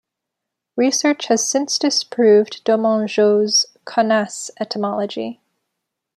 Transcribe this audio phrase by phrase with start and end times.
[0.75, 5.43] Research has since disproved Domengeaux's "connasse" etymology.